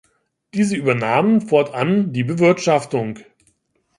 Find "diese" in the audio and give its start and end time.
0.55-0.75